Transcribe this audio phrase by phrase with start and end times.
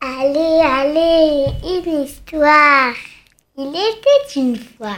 [0.00, 2.92] Allez, allez, une histoire.
[3.56, 4.96] Il était une fois.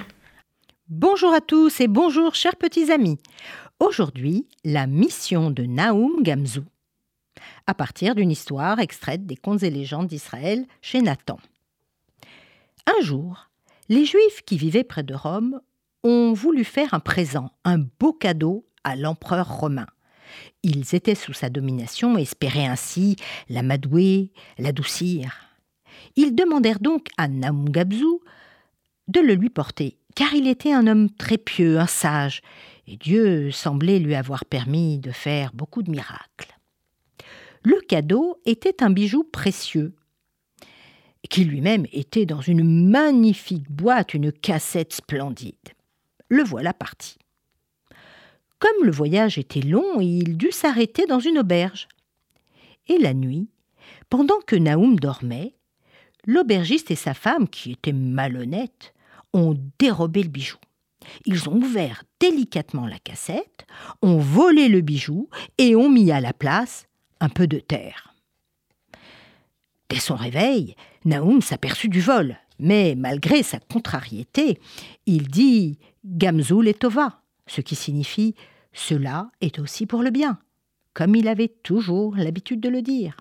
[0.89, 3.19] Bonjour à tous et bonjour chers petits amis.
[3.81, 6.65] Aujourd'hui, la mission de Naoum Gamzou.
[7.67, 11.39] À partir d'une histoire extraite des contes et légendes d'Israël chez Nathan.
[12.87, 13.51] Un jour,
[13.91, 15.61] les Juifs qui vivaient près de Rome
[16.03, 19.87] ont voulu faire un présent, un beau cadeau à l'empereur romain.
[20.63, 23.17] Ils étaient sous sa domination et espéraient ainsi
[23.49, 25.39] l'amadouer, l'adoucir.
[26.17, 28.21] Ils demandèrent donc à Naoum Gamzou
[29.09, 32.43] de le lui porter, car il était un homme très pieux, un sage,
[32.87, 36.59] et Dieu semblait lui avoir permis de faire beaucoup de miracles.
[37.63, 39.95] Le cadeau était un bijou précieux,
[41.29, 45.55] qui lui-même était dans une magnifique boîte, une cassette splendide.
[46.29, 47.17] Le voilà parti.
[48.59, 51.89] Comme le voyage était long, il dut s'arrêter dans une auberge.
[52.89, 53.49] Et la nuit,
[54.11, 55.55] pendant que Naoum dormait,
[56.27, 58.95] l'aubergiste et sa femme, qui étaient malhonnêtes,
[59.33, 60.59] ont dérobé le bijou.
[61.25, 63.67] Ils ont ouvert délicatement la cassette,
[64.03, 66.87] ont volé le bijou et ont mis à la place
[67.21, 68.15] un peu de terre.
[69.89, 74.59] Dès son réveil, Naoum s'aperçut du vol, mais malgré sa contrariété,
[75.07, 78.37] il dit Gamzoul et Tova, ce qui signifie
[78.73, 80.39] Cela est aussi pour le bien,
[80.95, 83.17] comme il avait toujours l'habitude de le dire.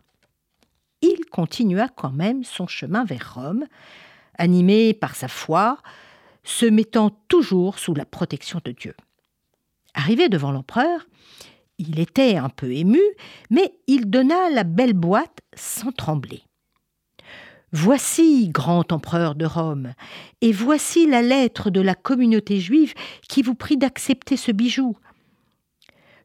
[1.02, 3.66] Il continua quand même son chemin vers Rome,
[4.38, 5.80] animé par sa foi,
[6.44, 8.95] se mettant toujours sous la protection de Dieu.
[9.94, 11.08] Arrivé devant l'empereur,
[11.78, 13.02] il était un peu ému,
[13.50, 16.42] mais il donna la belle boîte sans trembler.
[17.73, 19.94] Voici, grand empereur de Rome,
[20.39, 22.94] et voici la lettre de la communauté juive
[23.28, 24.95] qui vous prie d'accepter ce bijou.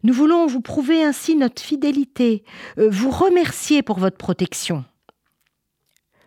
[0.05, 2.45] Nous voulons vous prouver ainsi notre fidélité,
[2.79, 4.85] euh, vous remercier pour votre protection.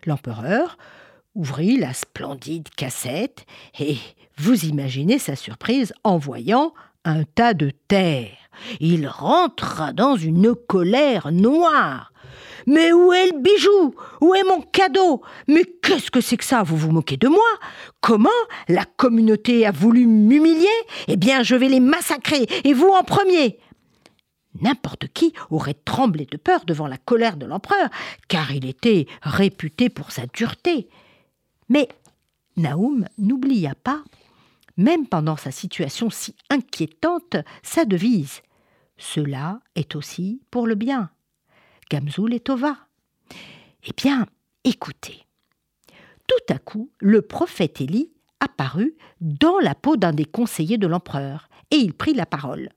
[0.04, 0.76] L'empereur
[1.34, 3.46] ouvrit la splendide cassette
[3.78, 3.96] et
[4.38, 6.72] vous imaginez sa surprise en voyant
[7.04, 8.36] un tas de terre.
[8.80, 12.12] Il rentra dans une colère noire.
[12.66, 13.94] Mais où est le bijou?
[14.20, 15.22] Où est mon cadeau?
[15.46, 16.62] Mais qu'est-ce que c'est que ça?
[16.62, 17.38] Vous vous moquez de moi?
[18.00, 18.28] Comment
[18.68, 20.66] La communauté a voulu m'humilier?
[21.08, 23.58] Eh bien, je vais les massacrer, et vous en premier
[24.62, 27.88] N'importe qui aurait tremblé de peur devant la colère de l'empereur,
[28.28, 30.88] car il était réputé pour sa dureté.
[31.68, 31.88] Mais
[32.56, 34.02] Naoum n'oublia pas,
[34.76, 38.40] même pendant sa situation si inquiétante, sa devise.
[38.96, 41.10] Cela est aussi pour le bien.
[41.90, 42.76] Gamzoul et Tova.
[43.84, 44.26] Eh bien,
[44.64, 45.24] écoutez.
[46.26, 48.10] Tout à coup, le prophète Élie
[48.40, 52.70] apparut dans la peau d'un des conseillers de l'empereur, et il prit la parole.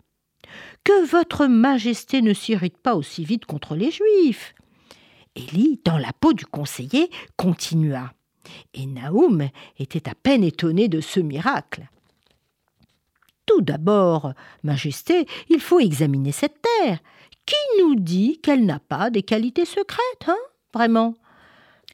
[0.84, 4.54] Que votre majesté ne s'irrite pas aussi vite contre les Juifs.
[5.36, 8.14] Élie, dans la peau du conseiller, continua.
[8.74, 11.88] Et Naoum était à peine étonné de ce miracle.
[13.50, 17.00] Tout d'abord, Majesté, il faut examiner cette terre.
[17.48, 20.38] Qui nous dit qu'elle n'a pas des qualités secrètes, hein
[20.72, 21.16] Vraiment?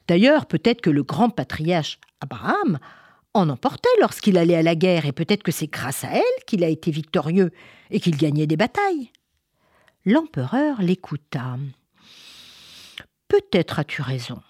[0.09, 2.77] D'ailleurs, peut-être que le grand patriarche Abraham
[3.33, 6.61] en emportait lorsqu'il allait à la guerre, et peut-être que c'est grâce à elle qu'il
[6.65, 7.51] a été victorieux
[7.89, 9.11] et qu'il gagnait des batailles.
[10.03, 11.55] L'empereur l'écouta.
[13.29, 14.41] Peut-être as-tu raison.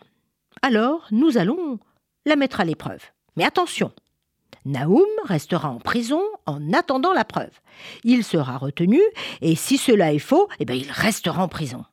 [0.63, 1.77] Alors, nous allons
[2.25, 3.03] la mettre à l'épreuve.
[3.37, 3.91] Mais attention,
[4.65, 7.51] Naoum restera en prison en attendant la preuve.
[8.03, 8.99] Il sera retenu,
[9.41, 11.85] et si cela est faux, eh bien, il restera en prison.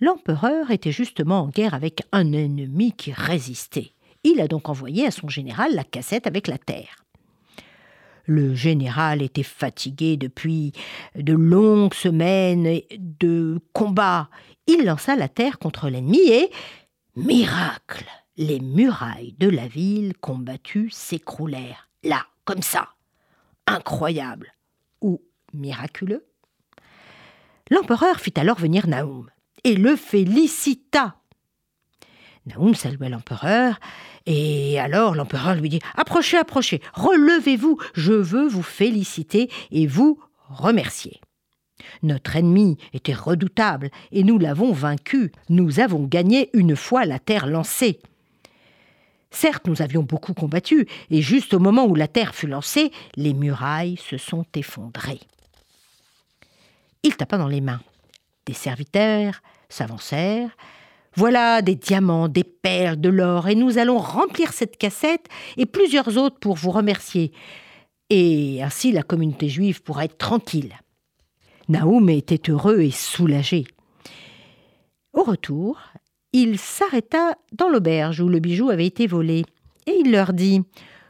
[0.00, 3.92] L'empereur était justement en guerre avec un ennemi qui résistait.
[4.22, 7.04] Il a donc envoyé à son général la cassette avec la terre.
[8.26, 10.72] Le général était fatigué depuis
[11.16, 14.28] de longues semaines de combats.
[14.66, 16.50] Il lança la terre contre l'ennemi et,
[17.16, 18.04] miracle,
[18.38, 22.90] les murailles de la ville combattue s'écroulèrent, là, comme ça.
[23.66, 24.54] Incroyable
[25.02, 25.20] ou
[25.52, 26.24] miraculeux.
[27.68, 29.28] L'empereur fit alors venir Naoum
[29.64, 31.16] et le félicita.
[32.46, 33.78] Naoum salua l'empereur,
[34.24, 40.18] et alors l'empereur lui dit Approchez, approchez, relevez-vous, je veux vous féliciter et vous
[40.48, 41.20] remercier.
[42.02, 45.32] Notre ennemi était redoutable, et nous l'avons vaincu.
[45.48, 48.00] Nous avons gagné une fois la terre lancée.
[49.30, 53.34] Certes, nous avions beaucoup combattu, et juste au moment où la terre fut lancée, les
[53.34, 55.20] murailles se sont effondrées.
[57.02, 57.80] Il tapa dans les mains.
[58.46, 60.56] Des serviteurs s'avancèrent.
[61.14, 65.26] Voilà des diamants, des perles, de l'or, et nous allons remplir cette cassette
[65.56, 67.32] et plusieurs autres pour vous remercier.
[68.10, 70.74] Et ainsi la communauté juive pourra être tranquille.
[71.68, 73.66] Naoum était heureux et soulagé.
[75.12, 75.80] Au retour,
[76.32, 79.44] il s'arrêta dans l'auberge où le bijou avait été volé,
[79.86, 80.62] et il leur dit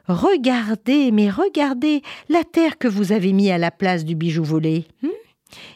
[0.07, 4.87] Regardez, mais regardez la terre que vous avez mis à la place du bijou volé.
[5.03, 5.09] Hmm?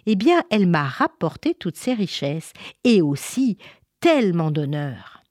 [0.07, 2.53] Eh bien, elle m'a rapporté toutes ces richesses,
[2.85, 3.59] et aussi
[4.01, 5.23] tellement d'honneur.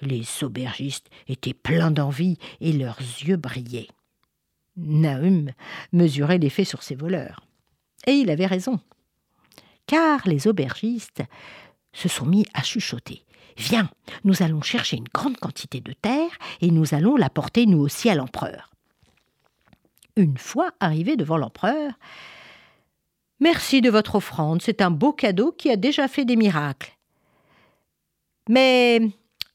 [0.00, 3.88] Les aubergistes étaient pleins d'envie et leurs yeux brillaient.
[4.76, 5.50] Nahum
[5.92, 7.40] mesurait l'effet sur ses voleurs.
[8.06, 8.80] Et il avait raison.
[9.86, 11.22] Car les aubergistes
[11.94, 13.24] se sont mis à chuchoter.
[13.56, 13.88] Viens,
[14.24, 16.30] nous allons chercher une grande quantité de terre
[16.60, 18.70] et nous allons la porter nous aussi à l'empereur.
[20.16, 21.92] Une fois arrivés devant l'empereur,
[23.40, 26.96] Merci de votre offrande, c'est un beau cadeau qui a déjà fait des miracles.
[28.48, 29.00] Mais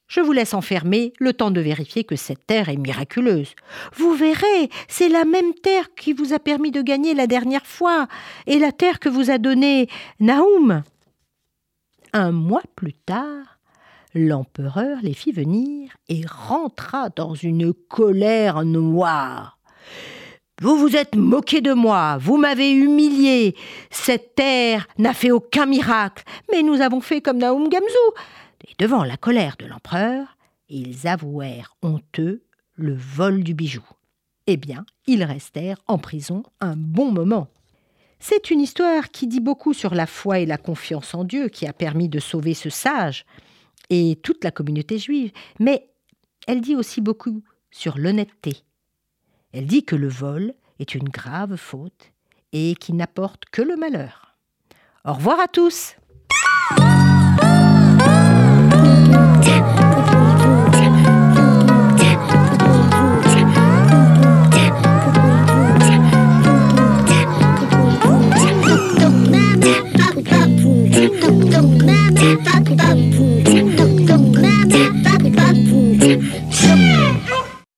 [0.08, 3.56] je vous laisse enfermer le temps de vérifier que cette terre est miraculeuse.
[3.96, 8.08] Vous verrez, c'est la même terre qui vous a permis de gagner la dernière fois,
[8.48, 9.88] et la terre que vous a donnée
[10.20, 10.84] Naoum.
[12.14, 13.60] Un mois plus tard,
[14.16, 19.60] l'empereur les fit venir et rentra dans une colère noire.
[20.62, 23.56] Vous vous êtes moqué de moi, vous m'avez humilié.
[23.92, 28.14] Cette terre n'a fait aucun miracle, mais nous avons fait comme Naoum Gamzou.
[28.68, 32.44] Et devant la colère de l'empereur, ils avouèrent honteux
[32.76, 33.84] le vol du bijou.
[34.48, 37.48] Eh bien, ils restèrent en prison un bon moment.
[38.20, 41.66] C'est une histoire qui dit beaucoup sur la foi et la confiance en Dieu qui
[41.66, 43.26] a permis de sauver ce sage
[43.90, 45.90] et toute la communauté juive, mais
[46.48, 48.58] elle dit aussi beaucoup sur l'honnêteté.
[49.54, 52.12] Elle dit que le vol est une grave faute
[52.52, 54.36] et qui n'apporte que le malheur.
[55.06, 55.96] Au revoir à tous.